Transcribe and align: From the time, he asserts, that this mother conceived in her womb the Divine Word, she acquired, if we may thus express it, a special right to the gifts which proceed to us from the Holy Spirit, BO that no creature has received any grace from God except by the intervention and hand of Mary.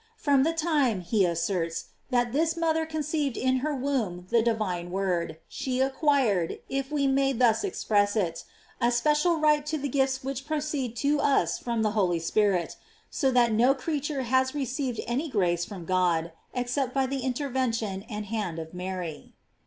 From 0.17 0.41
the 0.41 0.51
time, 0.53 1.01
he 1.01 1.25
asserts, 1.25 1.89
that 2.09 2.33
this 2.33 2.57
mother 2.57 2.87
conceived 2.87 3.37
in 3.37 3.57
her 3.57 3.75
womb 3.75 4.25
the 4.31 4.41
Divine 4.41 4.89
Word, 4.89 5.37
she 5.47 5.79
acquired, 5.79 6.57
if 6.69 6.91
we 6.91 7.05
may 7.05 7.33
thus 7.33 7.63
express 7.63 8.15
it, 8.15 8.43
a 8.81 8.89
special 8.89 9.37
right 9.39 9.63
to 9.67 9.77
the 9.77 9.87
gifts 9.87 10.23
which 10.23 10.47
proceed 10.47 10.95
to 11.05 11.19
us 11.21 11.59
from 11.59 11.83
the 11.83 11.91
Holy 11.91 12.17
Spirit, 12.17 12.77
BO 13.21 13.29
that 13.29 13.51
no 13.53 13.75
creature 13.75 14.23
has 14.23 14.55
received 14.55 14.99
any 15.05 15.29
grace 15.29 15.65
from 15.65 15.85
God 15.85 16.31
except 16.51 16.95
by 16.95 17.05
the 17.05 17.19
intervention 17.19 18.01
and 18.09 18.25
hand 18.25 18.57
of 18.57 18.73
Mary. 18.73 19.33